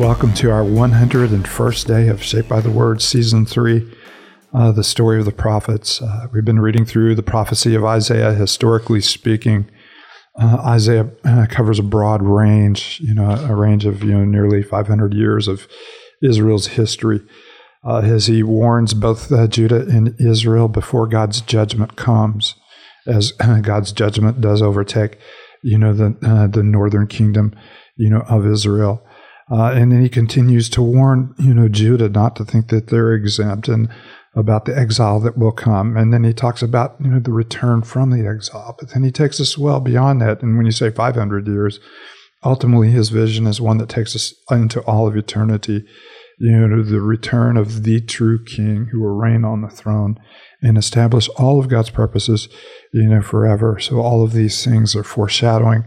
Welcome 0.00 0.32
to 0.36 0.50
our 0.50 0.62
101st 0.62 1.86
day 1.86 2.08
of 2.08 2.22
Shaped 2.22 2.48
by 2.48 2.62
the 2.62 2.70
Word, 2.70 3.02
Season 3.02 3.44
3, 3.44 3.86
uh, 4.54 4.72
the 4.72 4.82
story 4.82 5.18
of 5.18 5.26
the 5.26 5.30
prophets. 5.30 6.00
Uh, 6.00 6.26
we've 6.32 6.42
been 6.42 6.58
reading 6.58 6.86
through 6.86 7.14
the 7.14 7.22
prophecy 7.22 7.74
of 7.74 7.84
Isaiah, 7.84 8.32
historically 8.32 9.02
speaking. 9.02 9.70
Uh, 10.40 10.56
Isaiah 10.64 11.10
uh, 11.26 11.44
covers 11.50 11.78
a 11.78 11.82
broad 11.82 12.22
range, 12.22 12.98
you 13.02 13.14
know, 13.14 13.28
a 13.28 13.54
range 13.54 13.84
of 13.84 14.02
you 14.02 14.12
know 14.12 14.24
nearly 14.24 14.62
500 14.62 15.12
years 15.12 15.46
of 15.46 15.68
Israel's 16.22 16.68
history, 16.68 17.20
uh, 17.84 17.98
as 17.98 18.26
he 18.26 18.42
warns 18.42 18.94
both 18.94 19.30
uh, 19.30 19.48
Judah 19.48 19.86
and 19.86 20.18
Israel 20.18 20.68
before 20.68 21.08
God's 21.08 21.42
judgment 21.42 21.96
comes, 21.96 22.54
as 23.06 23.32
God's 23.32 23.92
judgment 23.92 24.40
does 24.40 24.62
overtake, 24.62 25.18
you 25.62 25.76
know, 25.76 25.92
the 25.92 26.48
the 26.50 26.62
northern 26.62 27.06
kingdom, 27.06 27.54
you 27.96 28.08
know, 28.08 28.24
of 28.30 28.46
Israel. 28.46 29.06
Uh, 29.50 29.72
and 29.72 29.90
then 29.90 30.00
he 30.00 30.08
continues 30.08 30.68
to 30.70 30.82
warn, 30.82 31.34
you 31.38 31.52
know, 31.52 31.68
Judah 31.68 32.08
not 32.08 32.36
to 32.36 32.44
think 32.44 32.68
that 32.68 32.86
they're 32.86 33.12
exempt 33.12 33.68
and 33.68 33.88
about 34.36 34.64
the 34.64 34.78
exile 34.78 35.18
that 35.20 35.36
will 35.36 35.52
come. 35.52 35.96
And 35.96 36.12
then 36.12 36.22
he 36.22 36.32
talks 36.32 36.62
about, 36.62 36.94
you 37.00 37.10
know, 37.10 37.18
the 37.18 37.32
return 37.32 37.82
from 37.82 38.10
the 38.10 38.28
exile. 38.28 38.76
But 38.78 38.90
then 38.90 39.02
he 39.02 39.10
takes 39.10 39.40
us 39.40 39.58
well 39.58 39.80
beyond 39.80 40.20
that. 40.20 40.42
And 40.42 40.56
when 40.56 40.66
you 40.66 40.72
say 40.72 40.90
500 40.90 41.48
years, 41.48 41.80
ultimately 42.44 42.90
his 42.90 43.08
vision 43.08 43.46
is 43.46 43.60
one 43.60 43.78
that 43.78 43.88
takes 43.88 44.14
us 44.14 44.32
into 44.50 44.80
all 44.82 45.08
of 45.08 45.16
eternity, 45.16 45.84
you 46.38 46.52
know, 46.52 46.82
the 46.82 47.00
return 47.00 47.56
of 47.56 47.82
the 47.82 48.00
true 48.00 48.42
king 48.44 48.88
who 48.92 49.00
will 49.00 49.16
reign 49.16 49.44
on 49.44 49.62
the 49.62 49.68
throne 49.68 50.16
and 50.62 50.78
establish 50.78 51.28
all 51.30 51.58
of 51.58 51.68
God's 51.68 51.90
purposes, 51.90 52.48
you 52.92 53.08
know, 53.08 53.22
forever. 53.22 53.80
So 53.80 54.00
all 54.00 54.22
of 54.22 54.32
these 54.32 54.64
things 54.64 54.94
are 54.94 55.04
foreshadowing 55.04 55.84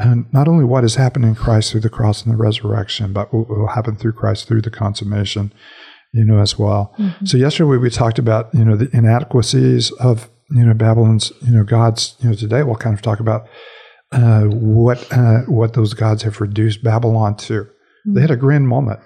and 0.00 0.32
not 0.32 0.48
only 0.48 0.64
what 0.64 0.84
has 0.84 0.94
happened 0.94 1.24
in 1.24 1.34
Christ 1.34 1.70
through 1.70 1.82
the 1.82 1.90
cross 1.90 2.24
and 2.24 2.32
the 2.32 2.36
resurrection, 2.36 3.12
but 3.12 3.32
what 3.32 3.48
will 3.48 3.66
happen 3.68 3.96
through 3.96 4.14
Christ 4.14 4.48
through 4.48 4.62
the 4.62 4.70
consummation, 4.70 5.52
you 6.12 6.24
know, 6.24 6.38
as 6.38 6.58
well. 6.58 6.94
Mm-hmm. 6.98 7.26
So 7.26 7.36
yesterday 7.36 7.76
we 7.76 7.90
talked 7.90 8.18
about, 8.18 8.54
you 8.54 8.64
know, 8.64 8.76
the 8.76 8.88
inadequacies 8.96 9.92
of, 9.92 10.28
you 10.50 10.64
know, 10.64 10.74
Babylon's, 10.74 11.32
you 11.42 11.52
know, 11.52 11.64
gods, 11.64 12.16
you 12.20 12.30
know, 12.30 12.34
today 12.34 12.62
we'll 12.62 12.76
kind 12.76 12.94
of 12.94 13.02
talk 13.02 13.20
about 13.20 13.46
uh, 14.12 14.44
what 14.44 15.06
uh, 15.12 15.42
what 15.42 15.74
those 15.74 15.94
gods 15.94 16.22
have 16.22 16.40
reduced 16.40 16.82
Babylon 16.82 17.36
to. 17.36 17.62
Mm-hmm. 17.62 18.14
They 18.14 18.20
had 18.22 18.30
a 18.30 18.36
grand 18.36 18.68
moment. 18.68 19.00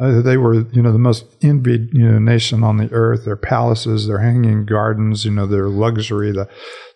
Uh, 0.00 0.22
they 0.22 0.38
were, 0.38 0.54
you 0.70 0.80
know, 0.80 0.90
the 0.90 0.98
most 0.98 1.26
envied, 1.42 1.90
you 1.92 2.10
know, 2.10 2.18
nation 2.18 2.64
on 2.64 2.78
the 2.78 2.90
earth. 2.92 3.26
Their 3.26 3.36
palaces, 3.36 4.06
their 4.06 4.20
hanging 4.20 4.64
gardens, 4.64 5.26
you 5.26 5.30
know, 5.30 5.46
their 5.46 5.68
luxury, 5.68 6.32
the 6.32 6.48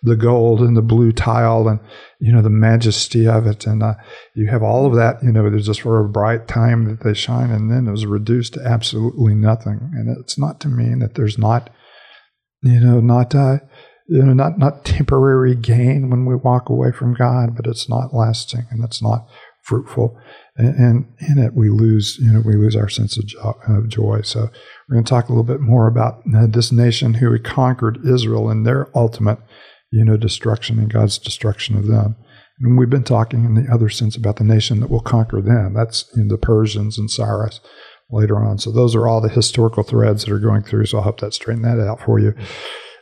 the 0.03 0.17
gold 0.17 0.61
and 0.61 0.77
the 0.77 0.83
blue 0.83 1.13
tile, 1.13 1.69
and 1.69 1.79
you 2.21 2.33
know 2.33 2.41
the 2.41 2.49
majesty 2.49 3.29
of 3.29 3.47
it. 3.47 3.67
And 3.67 3.83
uh, 3.83 3.95
you 4.35 4.49
have 4.49 4.63
all 4.63 4.87
of 4.87 4.95
that, 4.95 5.23
you 5.23 5.31
know, 5.31 5.49
there's 5.51 5.67
just 5.67 5.83
for 5.83 6.01
a 6.01 6.09
bright 6.09 6.49
time 6.49 6.87
that 6.87 7.05
they 7.05 7.13
shine, 7.13 7.51
and 7.51 7.71
then 7.71 7.87
it 7.87 7.91
was 7.91 8.07
reduced 8.07 8.55
to 8.55 8.65
absolutely 8.65 9.35
nothing. 9.35 9.91
And 9.93 10.17
it's 10.19 10.39
not 10.39 10.59
to 10.61 10.69
mean 10.69 11.01
that 11.01 11.17
there's 11.17 11.37
not, 11.37 11.69
you 12.63 12.81
know, 12.81 13.01
not. 13.01 13.35
Uh, 13.35 13.59
you 14.09 14.23
know, 14.23 14.33
not 14.33 14.57
not 14.57 14.85
temporary 14.85 15.57
gain 15.57 16.11
when 16.11 16.27
we 16.27 16.37
walk 16.37 16.69
away 16.69 16.93
from 16.93 17.13
God, 17.13 17.57
but 17.57 17.67
it's 17.67 17.89
not 17.89 18.15
lasting 18.15 18.67
and 18.71 18.85
it's 18.85 19.03
not 19.03 19.27
fruitful 19.67 20.17
and, 20.57 20.75
and, 20.77 21.07
in 21.29 21.39
it 21.39 21.55
we 21.55 21.69
lose 21.69 22.19
you 22.21 22.33
know 22.33 22.41
we 22.41 22.55
lose 22.55 22.77
our 22.77 22.89
sense 22.89 23.19
of, 23.19 23.27
jo- 23.27 23.59
of 23.67 23.89
joy. 23.89 24.21
So 24.23 24.49
we're 24.89 24.95
going 24.95 25.05
to 25.05 25.11
talk 25.11 25.29
a 25.29 25.33
little 25.33 25.45
bit 25.45 25.61
more 25.61 25.89
about 25.89 26.23
uh, 26.35 26.47
this 26.47 26.71
nation 26.71 27.15
who 27.15 27.37
conquered 27.41 28.07
israel 28.07 28.49
and 28.49 28.65
their 28.65 28.89
ultimate 28.97 29.39
you 29.91 30.05
know 30.05 30.17
destruction 30.17 30.79
and 30.79 30.93
god's 30.93 31.19
destruction 31.19 31.77
of 31.77 31.89
them. 31.89 32.15
And 32.61 32.79
we've 32.79 32.89
been 32.89 33.05
talking 33.05 33.45
in 33.45 33.55
the 33.55 33.71
other 33.71 33.89
sense 33.89 34.17
about 34.17 34.37
the 34.37 34.45
nation 34.45 34.81
that 34.81 34.89
will 34.89 35.01
conquer 35.01 35.43
them. 35.43 35.75
That's 35.75 36.07
you 36.17 36.23
know, 36.23 36.29
the 36.29 36.39
persians 36.39 36.97
and 36.97 37.11
cyrus 37.11 37.61
later 38.11 38.43
on. 38.43 38.59
So 38.59 38.71
those 38.71 38.95
are 38.95 39.09
all 39.09 39.21
the 39.21 39.29
historical 39.29 39.83
threads 39.83 40.25
that 40.25 40.33
are 40.33 40.39
going 40.39 40.63
through 40.63 40.87
so 40.87 41.01
i 41.01 41.03
hope 41.03 41.21
that 41.21 41.35
straightened 41.35 41.65
that 41.65 41.81
out 41.81 42.01
for 42.01 42.21
you. 42.21 42.35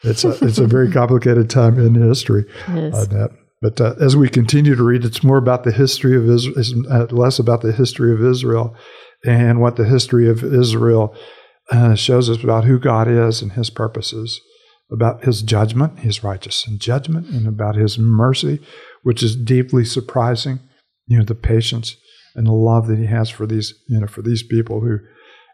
It's 0.03 0.25
a, 0.25 0.31
it's 0.45 0.59
a 0.59 0.67
very 0.67 0.91
complicated 1.01 1.51
time 1.51 1.79
in 1.79 1.95
history 1.95 2.47
yes. 2.69 2.95
uh, 2.95 3.29
but 3.65 3.81
uh, 3.81 3.95
as 3.99 4.15
we 4.15 4.29
continue 4.29 4.75
to 4.75 4.83
read, 4.83 5.07
it's 5.07 5.25
more 5.25 5.39
about 5.39 5.65
the 5.65 5.73
history 5.73 6.15
of 6.15 6.29
Israel, 6.29 6.85
uh, 6.91 7.07
less 7.07 7.39
about 7.39 7.63
the 7.63 7.73
history 7.73 8.13
of 8.13 8.23
Israel 8.23 8.77
and 9.25 9.59
what 9.59 9.77
the 9.77 9.87
history 9.87 10.29
of 10.29 10.45
Israel 10.45 11.17
uh, 11.71 11.95
shows 11.95 12.29
us 12.29 12.45
about 12.45 12.65
who 12.65 12.79
God 12.79 13.09
is 13.09 13.41
and 13.41 13.53
his 13.53 13.71
purposes, 13.71 14.39
about 14.93 15.25
his 15.25 15.41
judgment, 15.41 16.01
his 16.01 16.23
righteous 16.23 16.67
and 16.67 16.79
judgment, 16.79 17.29
and 17.29 17.49
about 17.49 17.75
his 17.75 17.99
mercy, 17.99 18.61
which 19.03 19.23
is 19.23 19.35
deeply 19.35 19.87
surprising. 19.87 20.61
You 21.07 21.21
know, 21.21 21.25
the 21.25 21.35
patience 21.35 21.97
and 22.35 22.47
the 22.47 22.53
love 22.53 22.87
that 22.89 22.99
he 22.99 23.07
has 23.07 23.31
for 23.31 23.47
these, 23.47 23.73
you 23.89 23.99
know, 23.99 24.07
for 24.07 24.21
these 24.21 24.43
people 24.43 24.83
who 24.83 24.99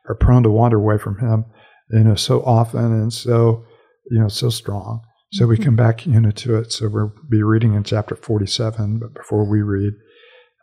are 0.09 0.17
prone 0.17 0.43
to 0.43 0.51
wander 0.51 0.79
away 0.79 0.99
from 0.99 1.21
him, 1.21 1.45
you 1.91 2.03
know, 2.03 2.17
so 2.17 2.43
often 2.43 2.87
and 2.87 3.13
so, 3.13 3.65
you 4.11 4.19
know, 4.19 4.27
so 4.27 4.51
strong. 4.51 5.03
So 5.33 5.47
we 5.47 5.59
come 5.59 5.77
back 5.77 6.07
you 6.07 6.21
know, 6.21 6.31
to 6.33 6.57
it. 6.57 6.73
So 6.73 6.89
we'll 6.89 7.13
be 7.29 7.43
reading 7.43 7.75
in 7.75 7.85
chapter 7.85 8.17
47. 8.17 8.99
But 8.99 9.15
before 9.15 9.49
we 9.49 9.63
read, 9.63 9.95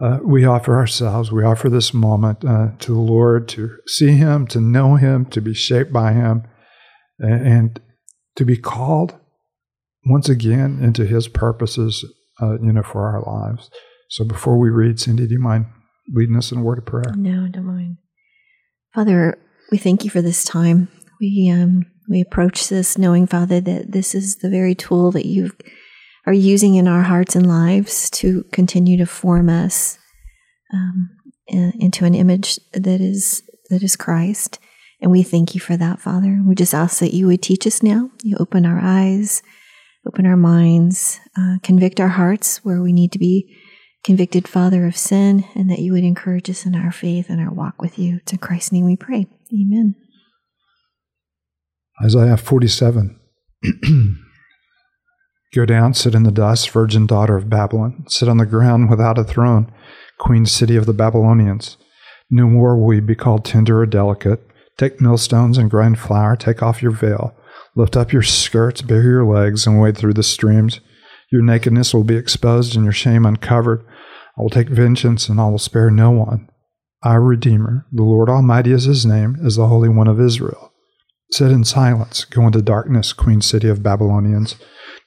uh, 0.01 0.19
we 0.23 0.45
offer 0.45 0.75
ourselves, 0.75 1.31
we 1.31 1.43
offer 1.43 1.69
this 1.69 1.93
moment 1.93 2.43
uh, 2.45 2.71
to 2.79 2.93
the 2.93 2.99
Lord 2.99 3.47
to 3.49 3.77
see 3.87 4.11
Him, 4.11 4.45
to 4.47 4.61
know 4.61 4.95
Him, 4.95 5.25
to 5.27 5.41
be 5.41 5.53
shaped 5.53 5.91
by 5.91 6.13
Him, 6.13 6.43
and, 7.17 7.47
and 7.47 7.81
to 8.35 8.45
be 8.45 8.57
called 8.57 9.15
once 10.05 10.29
again 10.29 10.79
into 10.81 11.05
His 11.05 11.27
purposes, 11.27 12.05
uh, 12.41 12.59
you 12.61 12.73
know, 12.73 12.83
for 12.83 13.07
our 13.07 13.23
lives. 13.23 13.71
So 14.09 14.23
before 14.23 14.59
we 14.59 14.69
read, 14.69 14.99
Cindy, 14.99 15.27
do 15.27 15.33
you 15.33 15.41
mind 15.41 15.65
leading 16.13 16.37
us 16.37 16.51
in 16.51 16.59
a 16.59 16.63
word 16.63 16.77
of 16.77 16.85
prayer? 16.85 17.13
No, 17.15 17.45
I 17.45 17.49
don't 17.49 17.65
mind. 17.65 17.97
Father, 18.93 19.39
we 19.71 19.77
thank 19.77 20.03
you 20.03 20.11
for 20.11 20.21
this 20.21 20.43
time. 20.43 20.89
We 21.19 21.49
um, 21.51 21.85
we 22.09 22.21
approach 22.21 22.69
this 22.69 22.97
knowing, 22.97 23.27
Father, 23.27 23.59
that 23.61 23.91
this 23.91 24.15
is 24.15 24.37
the 24.37 24.49
very 24.49 24.75
tool 24.75 25.11
that 25.11 25.25
you 25.25 25.51
are 26.25 26.33
using 26.33 26.75
in 26.75 26.87
our 26.87 27.03
hearts 27.03 27.35
and 27.35 27.47
lives 27.47 28.09
to 28.11 28.43
continue 28.51 28.97
to 28.97 29.05
form 29.05 29.49
us 29.49 29.97
um, 30.73 31.09
into 31.47 32.05
an 32.05 32.13
image 32.13 32.59
that 32.73 33.01
is 33.01 33.43
that 33.69 33.83
is 33.83 33.95
Christ. 33.95 34.59
And 35.01 35.11
we 35.11 35.23
thank 35.23 35.53
you 35.53 35.61
for 35.61 35.77
that, 35.77 35.99
Father. 35.99 36.41
We 36.45 36.55
just 36.55 36.73
ask 36.73 36.99
that 36.99 37.13
you 37.13 37.27
would 37.27 37.41
teach 37.41 37.67
us 37.67 37.83
now. 37.83 38.09
You 38.23 38.35
open 38.39 38.65
our 38.65 38.79
eyes, 38.81 39.43
open 40.07 40.25
our 40.25 40.37
minds, 40.37 41.19
uh, 41.37 41.57
convict 41.61 41.99
our 41.99 42.07
hearts 42.07 42.63
where 42.65 42.81
we 42.81 42.93
need 42.93 43.11
to 43.11 43.19
be 43.19 43.55
convicted, 44.03 44.47
Father, 44.47 44.85
of 44.85 44.97
sin, 44.97 45.45
and 45.53 45.69
that 45.69 45.79
you 45.79 45.91
would 45.91 46.03
encourage 46.03 46.49
us 46.49 46.65
in 46.65 46.75
our 46.75 46.91
faith 46.91 47.29
and 47.29 47.39
our 47.39 47.53
walk 47.53 47.81
with 47.81 47.99
you. 47.99 48.21
In 48.31 48.37
Christ's 48.39 48.71
name 48.71 48.85
we 48.85 48.95
pray. 48.95 49.27
Amen. 49.53 49.95
Isaiah 52.03 52.37
47. 52.37 53.19
Go 55.55 55.65
down, 55.65 55.93
sit 55.93 56.13
in 56.13 56.23
the 56.23 56.31
dust, 56.31 56.69
virgin 56.69 57.07
daughter 57.07 57.35
of 57.35 57.49
Babylon. 57.49 58.05
Sit 58.07 58.29
on 58.29 58.37
the 58.37 58.45
ground 58.45 58.89
without 58.89 59.17
a 59.17 59.23
throne, 59.23 59.71
queen 60.19 60.45
city 60.45 60.75
of 60.75 60.85
the 60.85 60.93
Babylonians. 60.93 61.77
No 62.29 62.47
more 62.47 62.77
will 62.77 62.93
you 62.93 63.01
be 63.01 63.15
called 63.15 63.45
tender 63.45 63.81
or 63.81 63.85
delicate. 63.85 64.45
Take 64.77 65.01
millstones 65.01 65.57
and 65.57 65.71
grind 65.71 65.97
flour. 65.97 66.35
Take 66.35 66.61
off 66.61 66.83
your 66.83 66.91
veil. 66.91 67.35
Lift 67.75 67.97
up 67.97 68.13
your 68.13 68.21
skirts, 68.21 68.81
bare 68.83 69.01
your 69.01 69.25
legs, 69.25 69.65
and 69.65 69.81
wade 69.81 69.97
through 69.97 70.13
the 70.13 70.23
streams. 70.23 70.79
Your 71.31 71.41
nakedness 71.41 71.93
will 71.93 72.03
be 72.03 72.15
exposed 72.15 72.75
and 72.75 72.83
your 72.83 72.93
shame 72.93 73.25
uncovered. 73.25 73.83
I 74.37 74.41
will 74.41 74.49
take 74.49 74.69
vengeance 74.69 75.29
and 75.29 75.41
I 75.41 75.47
will 75.49 75.57
spare 75.57 75.89
no 75.89 76.11
one. 76.11 76.49
Our 77.03 77.21
Redeemer, 77.21 77.87
the 77.91 78.03
Lord 78.03 78.29
Almighty 78.29 78.71
is 78.71 78.83
his 78.83 79.05
name, 79.05 79.37
is 79.41 79.55
the 79.55 79.67
Holy 79.67 79.89
One 79.89 80.07
of 80.07 80.21
Israel. 80.21 80.66
Sit 81.31 81.51
in 81.51 81.63
silence, 81.63 82.23
go 82.25 82.45
into 82.47 82.61
darkness, 82.61 83.13
queen 83.13 83.41
city 83.41 83.67
of 83.67 83.83
Babylonians. 83.83 84.55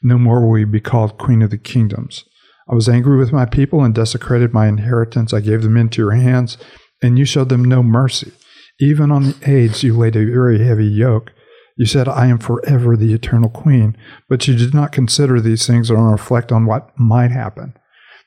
No 0.03 0.19
more 0.19 0.47
will 0.47 0.59
you 0.59 0.67
be 0.67 0.81
called 0.81 1.19
queen 1.19 1.43
of 1.43 1.51
the 1.51 1.59
kingdoms. 1.59 2.25
I 2.71 2.75
was 2.75 2.89
angry 2.89 3.17
with 3.17 3.33
my 3.33 3.47
people 3.47 3.83
and 3.83 3.95
desecrated 3.95 4.53
my 4.53 4.69
inheritance. 4.69 5.33
I 5.33 5.41
gave 5.41 5.63
them 5.63 5.77
into 5.77 6.03
your 6.03 6.13
hands, 6.13 6.59
and 7.03 7.19
you 7.19 7.25
showed 7.25 7.49
them 7.49 7.65
no 7.65 7.83
mercy. 7.83 8.33
Even 8.79 9.11
on 9.11 9.25
the 9.25 9.37
aids 9.51 9.83
you 9.83 9.97
laid 9.97 10.15
a 10.15 10.25
very 10.25 10.65
heavy 10.65 10.87
yoke. 10.87 11.33
You 11.77 11.87
said, 11.87 12.09
I 12.09 12.27
am 12.27 12.39
forever 12.39 12.97
the 12.97 13.15
eternal 13.15 13.49
queen, 13.49 13.97
but 14.29 14.47
you 14.47 14.55
did 14.55 14.75
not 14.75 14.93
consider 14.93 15.41
these 15.41 15.67
things 15.67 15.91
or 15.91 16.11
reflect 16.11 16.53
on 16.53 16.67
what 16.67 16.91
might 16.99 17.31
happen. 17.31 17.75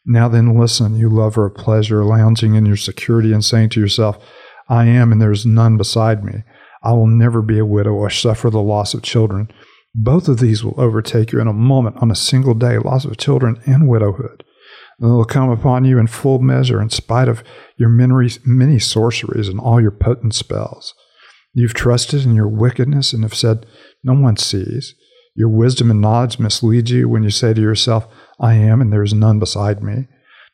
Now 0.06 0.28
then, 0.28 0.60
listen, 0.60 0.96
you 0.96 1.10
lover 1.10 1.46
of 1.46 1.56
pleasure, 1.56 2.04
lounging 2.04 2.56
in 2.56 2.66
your 2.66 2.78
security 2.78 3.32
and 3.32 3.46
saying 3.46 3.70
to 3.70 3.80
yourself, 3.80 4.18
I 4.68 4.86
am, 4.86 5.12
and 5.12 5.22
there 5.22 5.32
is 5.32 5.46
none 5.46 5.78
beside 5.78 6.24
me. 6.24 6.44
I 6.84 6.92
will 6.94 7.08
never 7.08 7.42
be 7.42 7.60
a 7.60 7.66
widow 7.66 7.92
or 7.92 8.10
suffer 8.10 8.50
the 8.50 8.62
loss 8.62 8.94
of 8.94 9.02
children. 9.02 9.50
Both 9.96 10.28
of 10.28 10.40
these 10.40 10.64
will 10.64 10.80
overtake 10.80 11.32
you 11.32 11.40
in 11.40 11.48
a 11.48 11.54
moment, 11.54 11.98
on 11.98 12.12
a 12.12 12.16
single 12.16 12.54
day 12.54 12.78
loss 12.78 13.06
of 13.06 13.18
children 13.18 13.62
and 13.66 13.88
widowhood. 13.88 14.44
They 15.00 15.08
will 15.08 15.26
come 15.26 15.50
upon 15.50 15.86
you 15.86 15.98
in 15.98 16.08
full 16.08 16.40
measure, 16.40 16.82
in 16.82 16.90
spite 16.90 17.28
of 17.28 17.44
your 17.78 17.90
many 17.90 18.80
sorceries 18.80 19.48
and 19.48 19.60
all 19.60 19.82
your 19.82 19.92
potent 19.92 20.36
spells. 20.36 20.94
You've 21.54 21.74
trusted 21.74 22.26
in 22.26 22.36
your 22.36 22.48
wickedness 22.48 23.14
and 23.14 23.24
have 23.24 23.34
said, 23.34 23.66
No 24.04 24.14
one 24.14 24.38
sees. 24.38 24.96
Your 25.36 25.50
wisdom 25.50 25.90
and 25.90 26.02
knowledge 26.02 26.40
mislead 26.40 26.90
you 26.90 27.10
when 27.10 27.24
you 27.24 27.30
say 27.30 27.54
to 27.54 27.62
yourself, 27.62 28.08
I 28.40 28.56
am, 28.56 28.82
and 28.82 28.92
there 28.92 29.04
is 29.04 29.14
none 29.14 29.40
beside 29.40 29.82
me. 29.82 30.08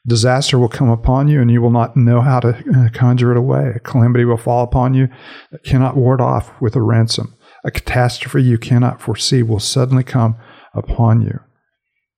Disaster 0.08 0.58
will 0.58 0.70
come 0.70 0.90
upon 0.90 1.28
you, 1.28 1.42
and 1.42 1.52
you 1.52 1.62
will 1.62 1.72
not 1.72 1.98
know 1.98 2.22
how 2.22 2.40
to 2.40 2.50
uh, 2.50 2.90
conjure 2.94 3.32
it 3.32 3.38
away. 3.38 3.74
A 3.76 3.80
calamity 3.80 4.26
will 4.26 4.38
fall 4.38 4.64
upon 4.64 4.94
you 4.94 5.10
that 5.52 5.64
cannot 5.64 5.98
ward 5.98 6.22
off 6.22 6.52
with 6.62 6.76
a 6.76 6.82
ransom. 6.82 7.36
A 7.64 7.72
catastrophe 7.72 8.42
you 8.42 8.58
cannot 8.58 9.02
foresee 9.02 9.44
will 9.44 9.60
suddenly 9.60 10.04
come 10.04 10.38
upon 10.74 11.22
you. 11.22 11.40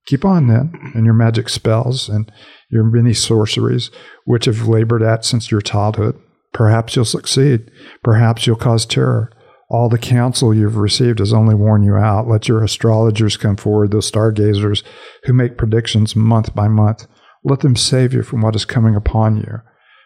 Keep 0.06 0.26
on 0.26 0.48
then 0.48 0.92
in 0.96 1.06
your 1.06 1.14
magic 1.14 1.50
spells 1.50 2.10
and 2.10 2.32
your 2.70 2.84
many 2.84 3.14
sorceries, 3.14 3.92
which 4.26 4.46
have 4.46 4.68
labored 4.68 5.04
at 5.04 5.26
since 5.26 5.52
your 5.52 5.62
childhood. 5.62 6.20
Perhaps 6.54 6.96
you'll 6.96 7.06
succeed. 7.06 7.72
Perhaps 8.04 8.46
you'll 8.46 8.56
cause 8.56 8.86
terror. 8.86 9.32
All 9.70 9.88
the 9.90 9.98
counsel 9.98 10.54
you've 10.54 10.76
received 10.76 11.20
has 11.20 11.32
only 11.32 11.56
worn 11.56 11.84
you 11.84 11.96
out. 11.96 12.28
Let 12.28 12.48
your 12.48 12.64
astrologers 12.64 13.38
come 13.38 13.56
forward, 13.56 13.92
those 13.92 14.06
stargazers 14.06 14.84
who 15.24 15.34
make 15.34 15.58
predictions 15.58 16.16
month 16.16 16.54
by 16.54 16.68
month. 16.68 17.08
Let 17.44 17.62
them 17.62 17.76
save 17.76 18.14
you 18.14 18.24
from 18.24 18.42
what 18.42 18.56
is 18.56 18.66
coming 18.66 18.96
upon 18.96 19.38
you. 19.38 19.62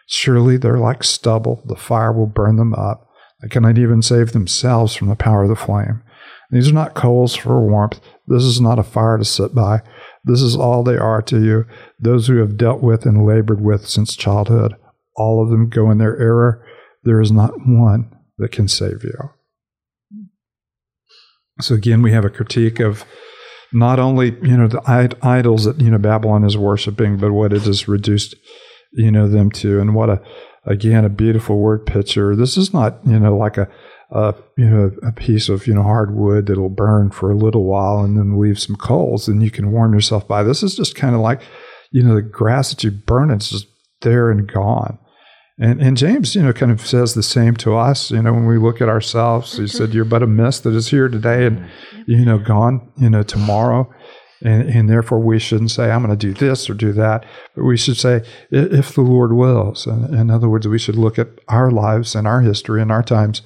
Surely 0.06 0.56
they're 0.56 0.78
like 0.78 1.04
stubble. 1.04 1.62
The 1.66 1.76
fire 1.76 2.12
will 2.12 2.26
burn 2.26 2.56
them 2.56 2.74
up. 2.74 3.08
They 3.42 3.48
cannot 3.48 3.78
even 3.78 4.02
save 4.02 4.32
themselves 4.32 4.94
from 4.94 5.08
the 5.08 5.16
power 5.16 5.42
of 5.42 5.48
the 5.48 5.56
flame. 5.56 6.02
These 6.50 6.68
are 6.68 6.74
not 6.74 6.94
coals 6.94 7.34
for 7.34 7.60
warmth. 7.60 8.00
This 8.26 8.44
is 8.44 8.60
not 8.60 8.78
a 8.78 8.84
fire 8.84 9.18
to 9.18 9.24
sit 9.24 9.54
by. 9.54 9.82
This 10.24 10.40
is 10.40 10.56
all 10.56 10.82
they 10.82 10.96
are 10.96 11.22
to 11.22 11.42
you, 11.42 11.66
those 12.00 12.26
who 12.26 12.36
have 12.38 12.56
dealt 12.56 12.82
with 12.82 13.04
and 13.04 13.26
labored 13.26 13.60
with 13.60 13.86
since 13.86 14.16
childhood. 14.16 14.74
All 15.16 15.42
of 15.42 15.50
them 15.50 15.68
go 15.68 15.90
in 15.90 15.98
their 15.98 16.18
error. 16.18 16.64
There 17.04 17.20
is 17.20 17.32
not 17.32 17.52
one 17.66 18.10
that 18.38 18.52
can 18.52 18.68
save 18.68 19.04
you. 19.04 19.16
So 21.60 21.74
again, 21.74 22.02
we 22.02 22.12
have 22.12 22.24
a 22.24 22.30
critique 22.30 22.80
of 22.80 23.04
not 23.72 23.98
only 23.98 24.36
you 24.42 24.56
know 24.56 24.68
the 24.68 24.82
idols 25.22 25.64
that 25.64 25.80
you 25.80 25.90
know 25.90 25.98
Babylon 25.98 26.44
is 26.44 26.56
worshiping, 26.56 27.16
but 27.16 27.32
what 27.32 27.52
it 27.52 27.62
has 27.62 27.88
reduced 27.88 28.34
you 28.92 29.10
know 29.10 29.28
them 29.28 29.50
to, 29.52 29.80
and 29.80 29.94
what 29.94 30.10
a 30.10 30.20
again 30.64 31.04
a 31.04 31.08
beautiful 31.08 31.58
word 31.58 31.86
picture. 31.86 32.34
This 32.36 32.56
is 32.56 32.72
not 32.72 32.98
you 33.06 33.18
know 33.18 33.36
like 33.36 33.56
a, 33.56 33.68
a 34.10 34.34
you 34.56 34.68
know 34.68 34.90
a 35.02 35.12
piece 35.12 35.48
of 35.48 35.66
you 35.66 35.74
know 35.74 35.82
hardwood 35.82 36.46
that'll 36.46 36.68
burn 36.68 37.10
for 37.10 37.30
a 37.30 37.36
little 37.36 37.64
while 37.64 38.00
and 38.00 38.16
then 38.16 38.38
leave 38.38 38.58
some 38.58 38.76
coals 38.76 39.28
and 39.28 39.42
you 39.42 39.50
can 39.50 39.72
warm 39.72 39.94
yourself 39.94 40.26
by. 40.26 40.42
This 40.42 40.62
is 40.62 40.74
just 40.74 40.94
kind 40.94 41.14
of 41.14 41.20
like 41.20 41.42
you 41.90 42.02
know 42.02 42.14
the 42.14 42.22
grass 42.22 42.70
that 42.70 42.84
you 42.84 42.90
burn 42.90 43.30
it's 43.30 43.50
just 43.50 43.66
there 44.02 44.30
and 44.30 44.50
gone. 44.50 44.98
And, 45.58 45.80
and 45.80 45.96
James, 45.96 46.34
you 46.34 46.42
know, 46.42 46.52
kind 46.52 46.70
of 46.70 46.86
says 46.86 47.14
the 47.14 47.22
same 47.22 47.56
to 47.56 47.76
us. 47.76 48.10
You 48.10 48.20
know, 48.20 48.32
when 48.32 48.46
we 48.46 48.58
look 48.58 48.82
at 48.82 48.88
ourselves, 48.88 49.56
he 49.56 49.66
said, 49.66 49.94
"You're 49.94 50.04
but 50.04 50.22
a 50.22 50.26
mist 50.26 50.64
that 50.64 50.74
is 50.74 50.88
here 50.88 51.08
today 51.08 51.46
and, 51.46 51.58
mm-hmm. 51.58 52.02
you 52.06 52.24
know, 52.24 52.38
gone, 52.38 52.92
you 52.96 53.08
know, 53.08 53.22
tomorrow." 53.22 53.90
And, 54.42 54.68
and 54.68 54.90
therefore, 54.90 55.18
we 55.18 55.38
shouldn't 55.38 55.70
say, 55.70 55.90
"I'm 55.90 56.04
going 56.04 56.16
to 56.16 56.26
do 56.26 56.34
this 56.34 56.68
or 56.68 56.74
do 56.74 56.92
that," 56.92 57.24
but 57.54 57.64
we 57.64 57.78
should 57.78 57.96
say, 57.96 58.22
"If 58.50 58.94
the 58.94 59.00
Lord 59.00 59.32
wills." 59.32 59.86
And 59.86 60.14
in 60.14 60.30
other 60.30 60.48
words, 60.48 60.68
we 60.68 60.78
should 60.78 60.96
look 60.96 61.18
at 61.18 61.28
our 61.48 61.70
lives 61.70 62.14
and 62.14 62.26
our 62.26 62.42
history 62.42 62.82
and 62.82 62.92
our 62.92 63.02
times 63.02 63.40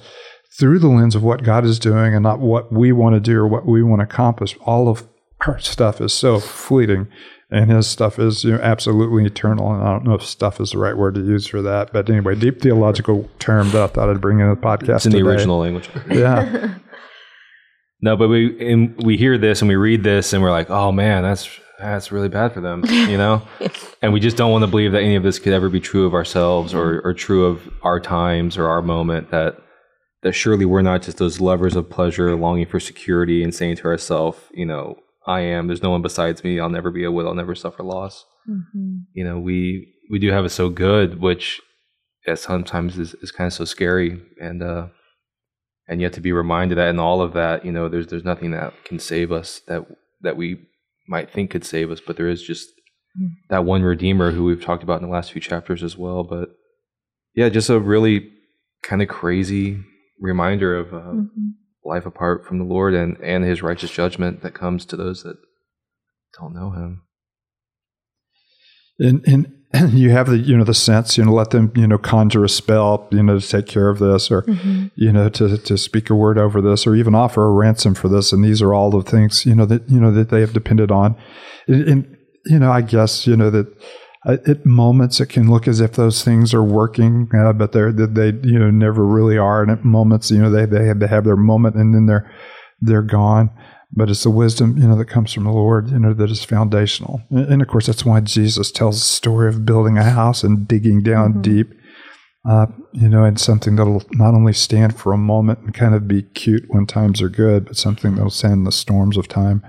through 0.59 0.79
the 0.79 0.89
lens 0.89 1.15
of 1.15 1.23
what 1.23 1.43
God 1.43 1.63
is 1.63 1.79
doing 1.79 2.13
and 2.13 2.23
not 2.23 2.39
what 2.39 2.73
we 2.73 2.91
want 2.91 3.15
to 3.15 3.21
do 3.21 3.39
or 3.39 3.47
what 3.47 3.65
we 3.65 3.81
want 3.81 4.01
to 4.01 4.03
accomplish. 4.03 4.57
All 4.65 4.89
of 4.89 5.07
our 5.47 5.59
stuff 5.59 6.01
is 6.01 6.13
so 6.13 6.39
fleeting 6.39 7.07
and 7.51 7.69
his 7.69 7.85
stuff 7.85 8.17
is 8.17 8.45
you 8.45 8.53
know, 8.53 8.59
absolutely 8.59 9.25
eternal. 9.25 9.73
And 9.73 9.83
I 9.83 9.91
don't 9.91 10.05
know 10.05 10.13
if 10.13 10.23
stuff 10.23 10.61
is 10.61 10.71
the 10.71 10.77
right 10.77 10.95
word 10.95 11.15
to 11.15 11.21
use 11.21 11.45
for 11.45 11.61
that, 11.61 11.91
but 11.91 12.09
anyway, 12.09 12.35
deep 12.35 12.61
theological 12.61 13.29
term 13.39 13.69
that 13.71 13.81
I 13.81 13.87
thought 13.87 14.09
I'd 14.09 14.21
bring 14.21 14.39
in 14.39 14.49
the 14.49 14.55
podcast. 14.55 14.97
It's 14.97 15.05
in 15.05 15.11
today. 15.11 15.23
the 15.23 15.29
original 15.29 15.59
language. 15.59 15.89
Yeah. 16.09 16.75
no, 18.01 18.15
but 18.15 18.29
we 18.29 18.71
and 18.71 19.01
we 19.03 19.17
hear 19.17 19.37
this 19.37 19.61
and 19.61 19.67
we 19.67 19.75
read 19.75 20.03
this 20.03 20.31
and 20.31 20.41
we're 20.41 20.51
like, 20.51 20.69
oh 20.69 20.93
man, 20.93 21.23
that's 21.23 21.49
that's 21.77 22.11
really 22.11 22.29
bad 22.29 22.53
for 22.53 22.61
them, 22.61 22.85
you 22.85 23.17
know. 23.17 23.41
and 24.01 24.13
we 24.13 24.19
just 24.19 24.37
don't 24.37 24.51
want 24.51 24.63
to 24.63 24.67
believe 24.67 24.93
that 24.93 25.01
any 25.01 25.15
of 25.15 25.23
this 25.23 25.39
could 25.39 25.51
ever 25.51 25.67
be 25.67 25.79
true 25.79 26.05
of 26.05 26.13
ourselves 26.13 26.73
or 26.73 27.01
or 27.01 27.13
true 27.13 27.45
of 27.45 27.69
our 27.83 27.99
times 27.99 28.57
or 28.57 28.67
our 28.67 28.81
moment. 28.81 29.29
That 29.31 29.57
that 30.21 30.33
surely 30.33 30.63
we're 30.63 30.83
not 30.83 31.01
just 31.01 31.17
those 31.17 31.41
lovers 31.41 31.75
of 31.75 31.89
pleasure, 31.89 32.33
longing 32.35 32.67
for 32.67 32.79
security, 32.79 33.43
and 33.43 33.53
saying 33.53 33.77
to 33.77 33.85
ourselves, 33.85 34.39
you 34.53 34.65
know, 34.65 34.97
I 35.25 35.41
am. 35.41 35.67
There's 35.67 35.83
no 35.83 35.91
one 35.91 36.01
besides 36.01 36.43
me. 36.43 36.59
I'll 36.59 36.69
never 36.69 36.91
be 36.91 37.03
a 37.03 37.11
widow. 37.11 37.29
I'll 37.29 37.35
never 37.35 37.55
suffer 37.55 37.83
loss. 37.83 38.25
Mm-hmm. 38.49 38.97
You 39.13 39.23
know, 39.23 39.39
we 39.39 39.93
we 40.09 40.19
do 40.19 40.31
have 40.31 40.45
it 40.45 40.49
so 40.49 40.69
good, 40.69 41.21
which 41.21 41.61
yeah, 42.27 42.35
sometimes 42.35 42.97
is, 42.97 43.13
is 43.15 43.31
kind 43.31 43.47
of 43.47 43.53
so 43.53 43.65
scary, 43.65 44.21
and 44.41 44.63
uh, 44.63 44.87
and 45.87 46.01
yet 46.01 46.13
to 46.13 46.21
be 46.21 46.31
reminded 46.31 46.77
that 46.77 46.89
in 46.89 46.99
all 46.99 47.21
of 47.21 47.33
that, 47.33 47.65
you 47.65 47.71
know, 47.71 47.87
there's 47.87 48.07
there's 48.07 48.23
nothing 48.23 48.51
that 48.51 48.73
can 48.83 48.99
save 48.99 49.31
us 49.31 49.61
that 49.67 49.85
that 50.21 50.37
we 50.37 50.67
might 51.07 51.31
think 51.31 51.51
could 51.51 51.65
save 51.65 51.91
us, 51.91 52.01
but 52.05 52.17
there 52.17 52.29
is 52.29 52.41
just 52.41 52.69
mm-hmm. 52.69 53.27
that 53.49 53.65
one 53.65 53.83
Redeemer 53.83 54.31
who 54.31 54.45
we've 54.45 54.63
talked 54.63 54.83
about 54.83 55.01
in 55.01 55.07
the 55.07 55.13
last 55.13 55.31
few 55.31 55.41
chapters 55.41 55.83
as 55.83 55.97
well. 55.97 56.23
But 56.23 56.49
yeah, 57.35 57.49
just 57.49 57.69
a 57.69 57.79
really 57.79 58.31
kind 58.81 59.01
of 59.03 59.07
crazy 59.07 59.83
reminder 60.19 60.75
of 60.75 60.93
uh, 60.93 60.97
mm-hmm 60.97 61.49
life 61.83 62.05
apart 62.05 62.45
from 62.45 62.59
the 62.59 62.65
Lord 62.65 62.93
and, 62.93 63.17
and 63.21 63.43
his 63.43 63.61
righteous 63.61 63.91
judgment 63.91 64.41
that 64.41 64.53
comes 64.53 64.85
to 64.85 64.95
those 64.95 65.23
that 65.23 65.37
don't 66.39 66.53
know 66.53 66.71
him. 66.71 67.01
And, 68.99 69.23
and 69.25 69.53
you 69.93 70.11
have 70.11 70.27
the 70.27 70.37
you 70.37 70.57
know 70.57 70.65
the 70.65 70.73
sense 70.73 71.17
you 71.17 71.23
know 71.23 71.31
let 71.31 71.51
them 71.51 71.71
you 71.75 71.87
know 71.87 71.97
conjure 71.97 72.43
a 72.43 72.49
spell 72.49 73.07
you 73.09 73.23
know 73.23 73.39
to 73.39 73.47
take 73.47 73.67
care 73.67 73.87
of 73.87 73.99
this 73.99 74.29
or 74.29 74.41
mm-hmm. 74.43 74.87
you 74.95 75.13
know 75.13 75.29
to 75.29 75.57
to 75.57 75.77
speak 75.77 76.09
a 76.09 76.15
word 76.15 76.37
over 76.37 76.61
this 76.61 76.85
or 76.85 76.93
even 76.93 77.15
offer 77.15 77.45
a 77.45 77.51
ransom 77.51 77.93
for 77.93 78.09
this 78.09 78.33
and 78.33 78.43
these 78.43 78.61
are 78.61 78.73
all 78.73 78.89
the 78.89 79.01
things 79.01 79.45
you 79.45 79.55
know 79.55 79.65
that 79.65 79.89
you 79.89 79.99
know 79.99 80.11
that 80.11 80.29
they 80.29 80.41
have 80.41 80.51
depended 80.51 80.91
on 80.91 81.15
and, 81.67 81.87
and 81.87 82.17
you 82.45 82.59
know 82.59 82.69
I 82.69 82.81
guess 82.81 83.25
you 83.25 83.37
know 83.37 83.49
that 83.49 83.67
uh, 84.25 84.37
at 84.45 84.65
moments 84.65 85.19
it 85.19 85.27
can 85.27 85.49
look 85.49 85.67
as 85.67 85.81
if 85.81 85.93
those 85.93 86.23
things 86.23 86.53
are 86.53 86.63
working, 86.63 87.29
uh, 87.35 87.53
but 87.53 87.71
they're 87.71 87.91
they 87.91 88.27
you 88.47 88.59
know 88.59 88.69
never 88.69 89.05
really 89.05 89.37
are. 89.37 89.63
And 89.63 89.71
at 89.71 89.83
moments, 89.83 90.29
you 90.29 90.39
know, 90.39 90.51
they 90.51 90.65
they 90.65 90.85
have 90.85 90.99
to 90.99 91.07
have 91.07 91.23
their 91.23 91.37
moment 91.37 91.75
and 91.75 91.93
then 91.93 92.05
they're 92.05 92.31
they're 92.81 93.01
gone. 93.01 93.49
But 93.93 94.09
it's 94.09 94.23
the 94.23 94.29
wisdom 94.29 94.77
you 94.77 94.87
know 94.87 94.95
that 94.95 95.05
comes 95.05 95.33
from 95.33 95.45
the 95.45 95.51
Lord, 95.51 95.89
you 95.89 95.99
know, 95.99 96.13
that 96.13 96.29
is 96.29 96.43
foundational. 96.43 97.21
And, 97.29 97.53
and 97.53 97.61
of 97.61 97.67
course, 97.67 97.87
that's 97.87 98.05
why 98.05 98.21
Jesus 98.21 98.71
tells 98.71 98.97
the 98.97 99.05
story 99.05 99.49
of 99.49 99.65
building 99.65 99.97
a 99.97 100.03
house 100.03 100.43
and 100.43 100.67
digging 100.67 101.01
down 101.01 101.33
mm-hmm. 101.33 101.41
deep. 101.41 101.73
Uh, 102.43 102.65
you 102.93 103.07
know, 103.07 103.23
and 103.23 103.39
something 103.39 103.75
that'll 103.75 104.03
not 104.13 104.33
only 104.33 104.51
stand 104.53 104.97
for 104.97 105.13
a 105.13 105.17
moment 105.17 105.59
and 105.59 105.75
kind 105.75 105.93
of 105.93 106.07
be 106.07 106.23
cute 106.23 106.63
when 106.69 106.87
times 106.87 107.21
are 107.21 107.29
good, 107.29 107.65
but 107.65 107.77
something 107.77 108.15
that'll 108.15 108.31
stand 108.31 108.65
the 108.65 108.71
storms 108.71 109.15
of 109.15 109.27
time, 109.27 109.63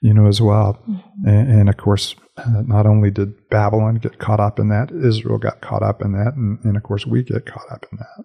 you 0.00 0.12
know, 0.12 0.26
as 0.26 0.40
well. 0.40 0.82
Mm-hmm. 0.88 1.28
And, 1.28 1.52
and, 1.52 1.68
of 1.68 1.76
course, 1.76 2.16
uh, 2.38 2.62
not 2.66 2.86
only 2.86 3.10
did 3.10 3.48
Babylon 3.50 3.96
get 3.96 4.18
caught 4.18 4.40
up 4.40 4.58
in 4.58 4.68
that, 4.68 4.90
Israel 4.92 5.38
got 5.38 5.60
caught 5.60 5.82
up 5.82 6.02
in 6.02 6.12
that, 6.12 6.34
and, 6.36 6.58
and 6.64 6.76
of 6.76 6.82
course 6.82 7.06
we 7.06 7.22
get 7.22 7.46
caught 7.46 7.70
up 7.70 7.86
in 7.90 7.98
that. 7.98 8.24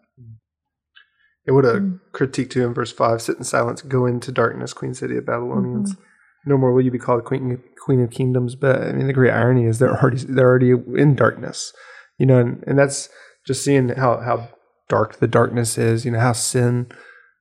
It 1.46 1.52
would 1.52 1.66
a 1.66 1.80
mm. 1.80 2.00
critique 2.14 2.50
to 2.52 2.64
in 2.64 2.74
verse 2.74 2.92
five: 2.92 3.22
"Sit 3.22 3.38
in 3.38 3.44
silence, 3.44 3.82
go 3.82 4.06
into 4.06 4.32
darkness, 4.32 4.74
Queen 4.74 4.94
City 4.94 5.18
of 5.18 5.26
Babylonians. 5.26 5.94
Mm-hmm. 5.94 6.02
No 6.46 6.58
more 6.58 6.74
will 6.74 6.84
you 6.84 6.92
be 6.92 7.00
called 7.00 7.26
Queen 7.26 7.62
Queen 7.84 8.02
of 8.02 8.12
Kingdoms." 8.12 8.56
But 8.56 8.82
I 8.82 8.94
mean, 8.94 9.08
the 9.08 9.14
great 9.14 9.32
irony 9.32 9.66
is 9.66 9.80
they're 9.80 10.00
already 10.00 10.18
they're 10.18 10.48
already 10.48 10.72
in 10.72 11.16
darkness, 11.16 11.74
you 12.18 12.26
know, 12.26 12.40
and, 12.40 12.64
and 12.66 12.80
that's 12.80 13.10
just 13.46 13.64
seeing 13.64 13.90
how 13.90 14.20
how 14.22 14.50
dark 14.88 15.18
the 15.18 15.28
darkness 15.28 15.78
is. 15.78 16.06
You 16.06 16.12
know 16.12 16.20
how 16.20 16.34
sin 16.34 16.88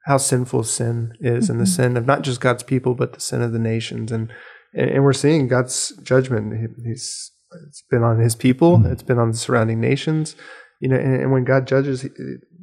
how 0.07 0.17
sinful 0.17 0.64
sin 0.64 1.12
is, 1.21 1.45
mm-hmm. 1.45 1.52
and 1.52 1.61
the 1.61 1.64
mm-hmm. 1.64 1.83
sin 1.83 1.97
of 1.97 2.07
not 2.07 2.23
just 2.23 2.41
God's 2.41 2.64
people, 2.64 2.95
but 2.95 3.12
the 3.12 3.21
sin 3.21 3.41
of 3.41 3.52
the 3.52 3.59
nations, 3.59 4.11
and 4.11 4.33
and, 4.75 4.91
and 4.91 5.05
we're 5.05 5.12
seeing 5.12 5.49
God's 5.49 5.93
judgment. 6.02 6.55
He's 6.85 7.33
it's 7.69 7.83
been 7.91 8.02
on 8.02 8.19
His 8.19 8.35
people. 8.35 8.79
Mm-hmm. 8.79 8.93
It's 8.93 9.02
been 9.02 9.19
on 9.19 9.33
the 9.33 9.37
surrounding 9.37 9.81
nations. 9.81 10.37
You 10.81 10.88
know, 10.88 10.97
and, 10.97 11.14
and, 11.14 11.33
when 11.33 11.45
God 11.45 11.67
judges, 11.67 12.07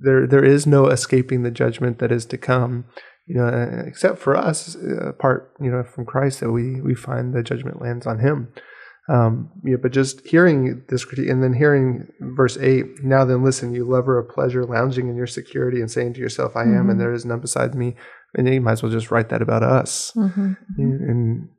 there 0.01 0.27
there 0.27 0.43
is 0.43 0.67
no 0.67 0.87
escaping 0.87 1.43
the 1.43 1.51
judgment 1.51 1.99
that 1.99 2.11
is 2.11 2.25
to 2.27 2.37
come. 2.37 2.85
You 3.25 3.35
know, 3.35 3.83
except 3.85 4.17
for 4.17 4.35
us, 4.35 4.75
apart 5.01 5.53
you 5.61 5.71
know 5.71 5.83
from 5.83 6.05
Christ, 6.05 6.39
that 6.39 6.51
we 6.51 6.81
we 6.81 6.95
find 6.95 7.33
the 7.33 7.43
judgment 7.43 7.81
lands 7.81 8.05
on 8.05 8.19
Him. 8.19 8.51
Um, 9.07 9.49
yeah, 9.63 9.77
but 9.81 9.91
just 9.91 10.25
hearing 10.25 10.83
this 10.89 11.03
critique 11.03 11.29
and 11.29 11.41
then 11.41 11.53
hearing 11.53 12.07
verse 12.19 12.57
8, 12.57 13.03
now 13.03 13.25
then 13.25 13.43
listen, 13.43 13.73
you 13.73 13.83
lover 13.83 14.19
of 14.19 14.29
pleasure, 14.29 14.63
lounging 14.63 15.09
in 15.09 15.15
your 15.15 15.25
security 15.25 15.79
and 15.81 15.89
saying 15.89 16.13
to 16.13 16.19
yourself, 16.19 16.55
I 16.55 16.61
am, 16.61 16.69
mm-hmm. 16.69 16.89
and 16.91 17.01
there 17.01 17.11
is 17.11 17.25
none 17.25 17.39
besides 17.39 17.75
me. 17.75 17.95
And 18.35 18.47
you 18.47 18.61
might 18.61 18.73
as 18.73 18.83
well 18.83 18.91
just 18.91 19.09
write 19.09 19.29
that 19.29 19.41
about 19.41 19.63
us. 19.63 20.11
Mm-hmm. 20.15 20.53
And, 20.77 21.01
and 21.09 21.49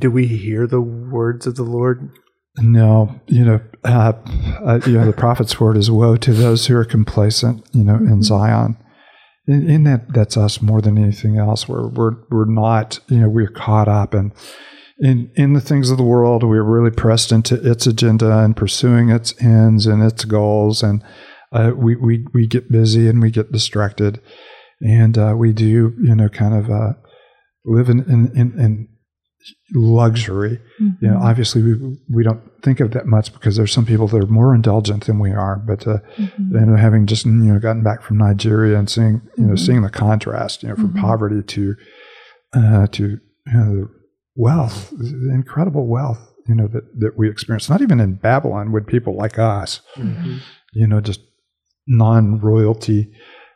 do 0.00 0.10
we 0.10 0.26
hear 0.26 0.66
the 0.66 0.80
words 0.80 1.46
of 1.46 1.56
the 1.56 1.62
Lord? 1.62 2.10
No, 2.58 3.20
you 3.26 3.44
know, 3.44 3.60
uh, 3.84 4.12
uh, 4.64 4.80
you 4.86 4.98
know, 4.98 5.06
the 5.06 5.14
prophet's 5.14 5.58
word 5.58 5.76
is 5.76 5.90
woe 5.90 6.16
to 6.16 6.32
those 6.32 6.66
who 6.66 6.76
are 6.76 6.84
complacent, 6.84 7.66
you 7.72 7.82
know, 7.82 7.96
in. 7.96 8.22
Zion. 8.22 8.76
In, 9.48 9.68
in, 9.68 9.84
that, 9.84 10.12
that's 10.12 10.36
us 10.36 10.62
more 10.62 10.80
than 10.80 10.96
anything 10.98 11.36
else. 11.36 11.66
We're 11.66 11.88
we're 11.88 12.14
we're 12.30 12.44
not, 12.44 13.00
you 13.08 13.18
know, 13.18 13.28
we're 13.28 13.50
caught 13.50 13.88
up 13.88 14.14
in 14.14 14.32
in 14.98 15.32
in 15.34 15.54
the 15.54 15.60
things 15.60 15.90
of 15.90 15.96
the 15.96 16.04
world. 16.04 16.44
We're 16.44 16.62
really 16.62 16.94
pressed 16.94 17.32
into 17.32 17.54
its 17.68 17.86
agenda 17.86 18.38
and 18.38 18.56
pursuing 18.56 19.08
its 19.10 19.34
ends 19.42 19.86
and 19.86 20.02
its 20.02 20.24
goals, 20.24 20.82
and 20.82 21.02
uh, 21.52 21.72
we 21.74 21.96
we 21.96 22.24
we 22.32 22.46
get 22.46 22.70
busy 22.70 23.08
and 23.08 23.20
we 23.20 23.30
get 23.30 23.50
distracted, 23.50 24.20
and 24.80 25.18
uh, 25.18 25.34
we 25.36 25.52
do, 25.52 25.94
you 26.00 26.14
know, 26.14 26.28
kind 26.28 26.54
of 26.54 26.70
uh, 26.70 26.92
live 27.64 27.88
in 27.88 28.00
in, 28.02 28.30
in 28.36 28.88
luxury. 29.74 30.60
You 31.00 31.08
know, 31.08 31.18
obviously 31.18 31.62
we 31.62 31.96
we 32.10 32.22
don't 32.22 32.42
think 32.62 32.80
of 32.80 32.92
that 32.92 33.06
much 33.06 33.32
because 33.32 33.56
there's 33.56 33.72
some 33.72 33.86
people 33.86 34.06
that 34.08 34.22
are 34.22 34.26
more 34.26 34.54
indulgent 34.54 35.06
than 35.06 35.18
we 35.18 35.32
are. 35.32 35.56
But 35.56 35.86
uh, 35.86 35.98
then 36.38 36.74
having 36.76 37.06
just 37.06 37.26
you 37.26 37.32
know 37.32 37.58
gotten 37.58 37.82
back 37.82 38.02
from 38.02 38.18
Nigeria 38.18 38.78
and 38.78 38.88
seeing 38.88 39.22
you 39.36 39.44
know 39.46 39.56
seeing 39.56 39.82
the 39.82 39.90
contrast, 39.90 40.62
you 40.62 40.68
know, 40.68 40.76
from 40.76 40.94
poverty 40.94 41.42
to 41.42 41.74
uh, 42.54 42.86
to 42.88 43.18
you 43.46 43.52
know, 43.52 43.88
wealth, 44.36 44.92
incredible 45.32 45.86
wealth, 45.86 46.20
you 46.46 46.54
know, 46.54 46.68
that 46.68 46.84
that 47.00 47.18
we 47.18 47.30
experience. 47.30 47.68
Not 47.68 47.82
even 47.82 48.00
in 48.00 48.14
Babylon 48.14 48.72
would 48.72 48.86
people 48.86 49.16
like 49.16 49.38
us, 49.38 49.80
you 50.72 50.86
know, 50.86 51.00
just 51.00 51.20
non-royalty, 51.86 53.10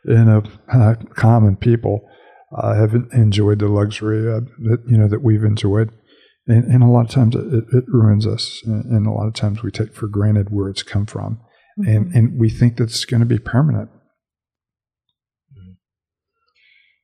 you 0.05 0.25
know, 0.25 0.43
uh, 0.71 0.95
common 1.15 1.55
people 1.55 2.07
uh, 2.55 2.75
have 2.75 2.93
enjoyed 3.13 3.59
the 3.59 3.67
luxury 3.67 4.31
uh, 4.31 4.41
that 4.69 4.83
you 4.87 4.97
know 4.97 5.07
that 5.07 5.23
we've 5.23 5.43
enjoyed, 5.43 5.91
and, 6.47 6.63
and 6.65 6.83
a 6.83 6.87
lot 6.87 7.05
of 7.05 7.11
times 7.11 7.35
it, 7.35 7.65
it 7.73 7.85
ruins 7.87 8.27
us, 8.27 8.61
and, 8.65 8.85
and 8.85 9.07
a 9.07 9.11
lot 9.11 9.27
of 9.27 9.33
times 9.33 9.63
we 9.63 9.71
take 9.71 9.93
for 9.93 10.07
granted 10.07 10.49
where 10.49 10.69
it's 10.69 10.83
come 10.83 11.05
from, 11.05 11.39
and 11.77 12.13
and 12.13 12.39
we 12.39 12.49
think 12.49 12.77
that 12.77 12.85
it's 12.85 13.05
going 13.05 13.19
to 13.21 13.25
be 13.25 13.39
permanent. 13.39 13.89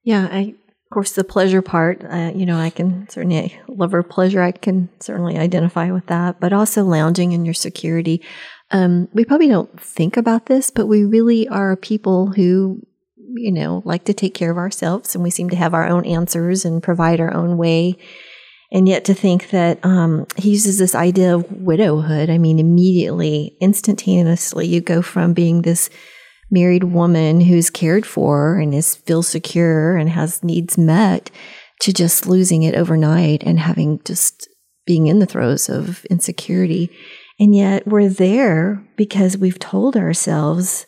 Yeah, 0.04 0.28
I, 0.30 0.40
of 0.40 0.90
course, 0.94 1.14
the 1.14 1.24
pleasure 1.24 1.62
part, 1.62 2.04
uh, 2.04 2.32
you 2.36 2.46
know, 2.46 2.58
I 2.58 2.70
can 2.70 3.08
certainly, 3.10 3.58
lover 3.68 4.04
pleasure, 4.04 4.42
I 4.42 4.52
can 4.52 4.90
certainly 5.00 5.38
identify 5.38 5.92
with 5.92 6.06
that, 6.08 6.40
but 6.40 6.52
also 6.54 6.84
lounging 6.84 7.32
in 7.32 7.46
your 7.46 7.54
security. 7.54 8.22
Um, 8.72 9.08
we 9.14 9.24
probably 9.24 9.48
don't 9.48 9.80
think 9.80 10.18
about 10.18 10.48
this, 10.48 10.70
but 10.70 10.88
we 10.88 11.06
really 11.06 11.48
are 11.48 11.76
people 11.78 12.28
who, 12.28 12.86
you 13.36 13.52
know, 13.52 13.82
like 13.86 14.06
to 14.06 14.14
take 14.14 14.34
care 14.34 14.52
of 14.52 14.58
ourselves 14.58 15.16
and 15.16 15.24
we 15.24 15.30
seem 15.30 15.50
to 15.50 15.56
have 15.56 15.74
our 15.74 15.88
own 15.88 16.06
answers 16.06 16.66
and 16.66 16.84
provide 16.84 17.20
our 17.20 17.34
own 17.34 17.58
way. 17.58 17.98
And 18.72 18.88
yet 18.88 19.06
to 19.06 19.14
think 19.14 19.52
that 19.52 19.84
um, 19.86 20.26
he 20.36 20.52
uses 20.52 20.80
this 20.80 20.96
idea 20.96 21.36
of 21.36 21.52
widowhood, 21.52 22.30
I 22.30 22.40
mean, 22.40 22.58
immediately, 22.58 23.56
instantaneously, 23.62 24.68
you 24.68 24.82
go 24.82 25.02
from 25.02 25.34
being 25.34 25.62
this 25.62 25.90
married 26.50 26.84
woman 26.84 27.42
who's 27.42 27.70
cared 27.70 28.06
for 28.06 28.58
and 28.58 28.74
is 28.74 28.96
feels 28.96 29.28
secure 29.28 29.98
and 29.98 30.10
has 30.10 30.44
needs 30.44 30.78
met 30.78 31.30
to 31.82 31.94
just 31.94 32.28
losing 32.28 32.64
it 32.64 32.76
overnight 32.76 33.44
and 33.44 33.60
having 33.60 34.00
just 34.06 34.48
being 34.86 35.08
in 35.08 35.20
the 35.20 35.26
throes 35.26 35.70
of 35.70 36.06
insecurity. 36.06 36.90
And 37.40 37.56
yet 37.56 37.88
we're 37.88 38.10
there 38.10 38.84
because 38.96 39.38
we've 39.38 39.60
told 39.60 39.98
ourselves 39.98 40.86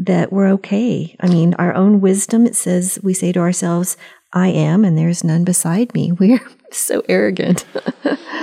that 0.00 0.32
we're 0.32 0.48
okay. 0.48 1.14
I 1.20 1.28
mean, 1.28 1.54
our 1.54 1.74
own 1.74 2.00
wisdom, 2.00 2.46
it 2.46 2.56
says, 2.56 2.98
we 3.02 3.14
say 3.14 3.32
to 3.32 3.40
ourselves, 3.40 3.96
I 4.32 4.48
am, 4.48 4.84
and 4.84 4.96
there's 4.96 5.22
none 5.24 5.44
beside 5.44 5.92
me. 5.92 6.12
We're 6.18 6.40
so 6.70 7.02
arrogant. 7.08 7.64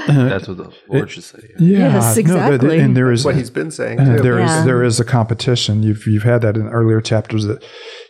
That's 0.08 0.48
what 0.48 0.58
the 0.58 0.74
Lord 0.90 1.10
should 1.10 1.24
say. 1.24 1.40
Yeah, 1.60 1.94
Yes, 1.94 2.04
no, 2.04 2.10
but- 2.12 2.18
exactly. 2.20 2.80
and 2.80 2.96
there 2.96 3.12
is 3.12 3.24
what 3.26 3.36
he's 3.36 3.50
been 3.50 3.72
saying. 3.72 4.00
Uh, 4.00 4.18
Too. 4.18 4.24
there 4.24 4.40
is 4.40 4.50
Yeah. 4.50 4.66
there 4.66 4.84
is 4.84 5.00
a 5.00 5.06
competition. 5.06 5.84
You've 5.84 6.06
you've 6.06 6.24
had 6.24 6.42
that 6.42 6.56
in 6.58 6.68
earlier 6.68 7.00
chapters 7.02 7.46
that 7.46 7.64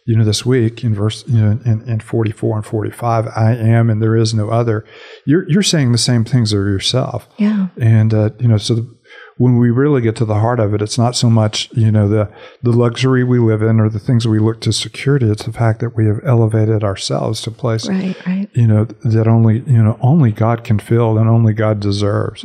you 0.06 0.16
know 0.18 0.24
this 0.26 0.44
week 0.46 0.84
in 0.84 0.94
verse 0.96 1.24
you 1.28 1.40
know 1.40 1.60
in, 1.66 1.82
in 1.88 2.00
forty 2.00 2.32
four 2.32 2.56
and 2.56 2.66
forty 2.66 2.90
five. 2.92 3.28
I 3.36 3.52
am, 3.56 3.90
and 3.92 4.02
there 4.02 4.16
is 4.16 4.34
no 4.34 4.50
other. 4.50 4.84
You're 5.26 5.48
you're 5.50 5.62
saying 5.64 5.92
the 5.92 5.98
same 6.00 6.24
things 6.26 6.52
of 6.54 6.58
yourself, 6.60 7.28
yeah. 7.38 7.68
and 7.80 8.12
uh, 8.14 8.30
you 8.40 8.48
know 8.48 8.58
so. 8.58 8.76
The, 8.76 8.97
when 9.38 9.58
we 9.58 9.70
really 9.70 10.02
get 10.02 10.16
to 10.18 10.26
the 10.26 10.36
heart 10.40 10.60
of 10.60 10.74
it, 10.74 10.82
it's 10.82 10.98
not 10.98 11.16
so 11.16 11.30
much 11.30 11.70
you 11.74 11.92
know 11.92 12.08
the 12.08 12.30
the 12.64 12.72
luxury 12.72 13.24
we 13.24 13.40
live 13.40 13.62
in 13.62 13.80
or 13.80 13.90
the 13.90 14.00
things 14.00 14.28
we 14.28 14.40
look 14.40 14.62
to 14.62 14.74
security. 14.74 15.30
It's 15.30 15.46
the 15.46 15.54
fact 15.54 15.80
that 15.80 15.96
we 15.96 16.06
have 16.08 16.20
elevated 16.26 16.84
ourselves 16.84 17.42
to 17.44 17.50
a 17.52 17.54
place 17.54 17.88
Right, 17.88 18.16
right. 18.26 18.50
you 18.54 18.68
know 18.68 18.86
that 19.04 19.28
only 19.28 19.60
you 19.60 19.84
know 19.84 19.98
only 20.02 20.32
God 20.32 20.64
can 20.64 20.80
fill 20.80 21.18
and 21.18 21.30
only 21.30 21.54
God 21.54 21.80
deserves. 21.80 22.44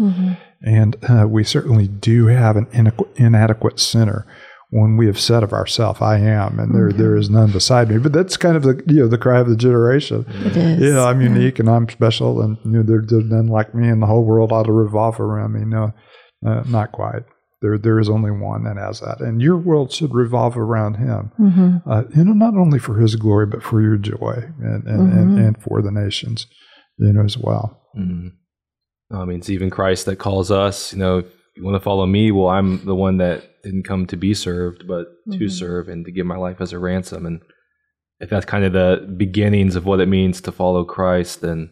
And 0.64 0.96
uh, 1.10 1.26
we 1.28 1.42
certainly 1.42 1.88
do 1.88 2.26
have 2.26 2.56
an 2.56 2.66
inadequ- 2.66 3.08
inadequate 3.16 3.80
sinner 3.80 4.24
when 4.70 4.96
we 4.96 5.06
have 5.06 5.18
said 5.18 5.42
of 5.42 5.52
ourselves, 5.52 6.00
"I 6.00 6.18
am," 6.18 6.58
and 6.60 6.72
there 6.74 6.92
there 6.92 7.16
is 7.16 7.28
none 7.28 7.50
beside 7.50 7.88
me. 7.90 7.98
But 7.98 8.12
that's 8.12 8.36
kind 8.36 8.56
of 8.56 8.62
the 8.62 8.80
you 8.86 9.00
know 9.00 9.08
the 9.08 9.18
cry 9.18 9.40
of 9.40 9.48
the 9.48 9.56
generation. 9.56 10.24
It 10.28 10.56
is. 10.56 10.80
You 10.80 10.92
know, 10.92 11.04
I'm 11.04 11.20
unique 11.20 11.58
and 11.58 11.68
I'm 11.68 11.88
special, 11.88 12.40
and 12.40 12.58
you 12.64 12.70
know 12.70 12.82
there, 12.84 13.02
there's 13.04 13.24
none 13.28 13.48
like 13.48 13.74
me, 13.74 13.88
and 13.88 14.00
the 14.00 14.06
whole 14.06 14.24
world 14.24 14.52
ought 14.52 14.66
to 14.66 14.72
revolve 14.72 15.18
around 15.18 15.52
me. 15.54 15.64
No, 15.64 15.92
uh, 16.46 16.62
not 16.66 16.92
quite. 16.92 17.22
There, 17.60 17.78
there 17.78 18.00
is 18.00 18.08
only 18.08 18.32
one 18.32 18.64
that 18.64 18.76
has 18.76 19.00
that, 19.00 19.20
and 19.20 19.40
your 19.40 19.56
world 19.56 19.92
should 19.92 20.12
revolve 20.14 20.56
around 20.56 20.94
Him. 20.94 21.30
Mm-hmm. 21.38 21.88
Uh, 21.88 22.02
you 22.14 22.24
know, 22.24 22.32
not 22.32 22.56
only 22.56 22.80
for 22.80 22.98
His 22.98 23.14
glory, 23.14 23.46
but 23.46 23.62
for 23.62 23.80
your 23.80 23.96
joy 23.96 24.50
and 24.60 24.84
and, 24.86 25.12
and, 25.12 25.38
and 25.38 25.62
for 25.62 25.80
the 25.80 25.92
nations, 25.92 26.46
you 26.98 27.12
know, 27.12 27.24
as 27.24 27.38
well. 27.38 27.80
Mhm. 27.96 28.32
I 29.12 29.24
mean, 29.26 29.38
it's 29.38 29.50
even 29.50 29.70
Christ 29.70 30.06
that 30.06 30.16
calls 30.16 30.50
us. 30.50 30.92
You 30.92 30.98
know, 30.98 31.18
if 31.18 31.26
you 31.54 31.62
want 31.64 31.76
to 31.76 31.80
follow 31.80 32.06
me, 32.06 32.32
well, 32.32 32.48
I'm 32.48 32.84
the 32.84 32.94
one 32.94 33.18
that 33.18 33.62
didn't 33.62 33.84
come 33.84 34.06
to 34.06 34.16
be 34.16 34.34
served, 34.34 34.88
but 34.88 35.06
to 35.32 35.48
serve 35.48 35.88
and 35.88 36.04
to 36.04 36.10
give 36.10 36.26
my 36.26 36.36
life 36.36 36.60
as 36.60 36.72
a 36.72 36.78
ransom. 36.78 37.26
And 37.26 37.42
if 38.20 38.30
that's 38.30 38.46
kind 38.46 38.64
of 38.64 38.72
the 38.72 39.14
beginnings 39.16 39.76
of 39.76 39.84
what 39.84 40.00
it 40.00 40.06
means 40.06 40.40
to 40.40 40.52
follow 40.52 40.84
Christ, 40.84 41.42
then 41.42 41.70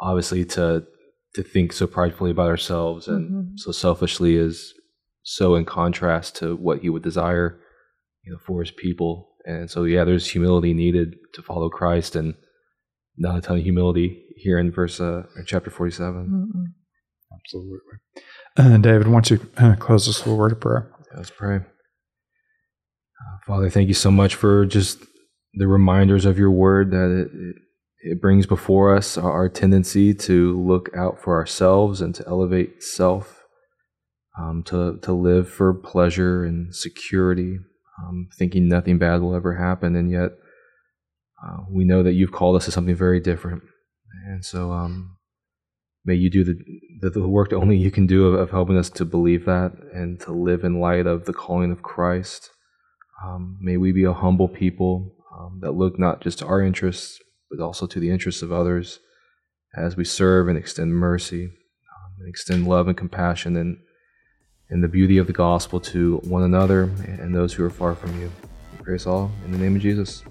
obviously 0.00 0.44
to 0.46 0.84
to 1.34 1.42
think 1.42 1.72
so 1.72 1.86
pridefully 1.86 2.30
about 2.30 2.48
ourselves 2.48 3.08
and 3.08 3.58
so 3.58 3.72
selfishly 3.72 4.36
is 4.36 4.74
so 5.22 5.54
in 5.54 5.64
contrast 5.64 6.36
to 6.36 6.56
what 6.56 6.80
He 6.80 6.88
would 6.88 7.02
desire, 7.02 7.58
you 8.24 8.32
know, 8.32 8.38
for 8.46 8.60
His 8.60 8.70
people. 8.70 9.28
And 9.44 9.70
so, 9.70 9.84
yeah, 9.84 10.04
there's 10.04 10.30
humility 10.30 10.74
needed 10.74 11.14
to 11.34 11.42
follow 11.42 11.68
Christ, 11.68 12.14
and 12.14 12.34
not 13.16 13.38
a 13.38 13.40
ton 13.40 13.58
of 13.58 13.62
humility 13.62 14.24
here 14.36 14.58
in 14.58 14.70
verse 14.70 15.00
uh, 15.00 15.24
in 15.36 15.44
chapter 15.46 15.70
47. 15.70 16.74
Absolutely. 17.32 17.78
And 18.56 18.82
David, 18.82 19.08
why 19.08 19.14
don't 19.14 19.30
you 19.30 19.40
uh, 19.56 19.76
close 19.76 20.08
us 20.08 20.24
with 20.24 20.34
a 20.34 20.36
word 20.36 20.52
of 20.52 20.60
prayer? 20.60 20.92
Let's 21.16 21.30
pray. 21.30 21.56
Uh, 21.56 23.38
Father, 23.46 23.70
thank 23.70 23.88
you 23.88 23.94
so 23.94 24.10
much 24.10 24.34
for 24.34 24.64
just 24.66 25.04
the 25.54 25.66
reminders 25.66 26.24
of 26.24 26.38
your 26.38 26.50
word 26.50 26.90
that 26.92 27.10
it, 27.10 27.30
it, 27.34 27.56
it 28.02 28.20
brings 28.20 28.46
before 28.46 28.94
us 28.94 29.16
our, 29.16 29.48
tendency 29.48 30.12
to 30.12 30.60
look 30.60 30.90
out 30.96 31.20
for 31.20 31.36
ourselves 31.36 32.00
and 32.00 32.14
to 32.14 32.24
elevate 32.26 32.82
self, 32.82 33.44
um, 34.38 34.62
to, 34.64 34.98
to 35.02 35.12
live 35.12 35.48
for 35.48 35.72
pleasure 35.72 36.44
and 36.44 36.74
security, 36.74 37.58
um, 38.02 38.28
thinking 38.36 38.68
nothing 38.68 38.98
bad 38.98 39.20
will 39.20 39.36
ever 39.36 39.54
happen. 39.54 39.94
And 39.94 40.10
yet, 40.10 40.32
uh, 41.46 41.58
we 41.70 41.84
know 41.84 42.02
that 42.02 42.14
you've 42.14 42.32
called 42.32 42.56
us 42.56 42.64
to 42.64 42.72
something 42.72 42.96
very 42.96 43.20
different. 43.20 43.62
And 44.26 44.44
so, 44.44 44.72
um, 44.72 45.16
may 46.04 46.14
you 46.14 46.30
do 46.30 46.44
the, 46.44 46.54
the, 47.00 47.10
the 47.10 47.28
work 47.28 47.50
that 47.50 47.56
only 47.56 47.76
you 47.76 47.90
can 47.90 48.06
do 48.06 48.26
of, 48.26 48.34
of 48.34 48.50
helping 48.50 48.76
us 48.76 48.90
to 48.90 49.04
believe 49.04 49.44
that 49.44 49.72
and 49.92 50.18
to 50.20 50.32
live 50.32 50.64
in 50.64 50.80
light 50.80 51.06
of 51.06 51.26
the 51.26 51.32
calling 51.32 51.70
of 51.70 51.82
Christ. 51.82 52.50
Um, 53.24 53.58
may 53.60 53.76
we 53.76 53.92
be 53.92 54.04
a 54.04 54.12
humble 54.12 54.48
people 54.48 55.14
um, 55.32 55.60
that 55.62 55.72
look 55.72 55.98
not 55.98 56.20
just 56.20 56.40
to 56.40 56.46
our 56.46 56.60
interests, 56.60 57.20
but 57.52 57.62
also 57.62 57.86
to 57.86 58.00
the 58.00 58.10
interests 58.10 58.42
of 58.42 58.50
others 58.50 58.98
as 59.76 59.96
we 59.96 60.04
serve 60.04 60.48
and 60.48 60.58
extend 60.58 60.94
mercy, 60.94 61.44
um, 61.44 62.12
and 62.20 62.28
extend 62.28 62.66
love 62.66 62.88
and 62.88 62.96
compassion 62.96 63.56
and, 63.56 63.78
and 64.70 64.82
the 64.82 64.88
beauty 64.88 65.18
of 65.18 65.26
the 65.26 65.32
gospel 65.32 65.80
to 65.80 66.18
one 66.24 66.42
another 66.42 66.84
and 67.06 67.34
those 67.34 67.52
who 67.52 67.64
are 67.64 67.70
far 67.70 67.94
from 67.94 68.18
you. 68.20 68.30
We 68.72 68.84
pray 68.84 68.94
this 68.94 69.06
all 69.06 69.30
in 69.44 69.52
the 69.52 69.58
name 69.58 69.76
of 69.76 69.82
Jesus. 69.82 70.24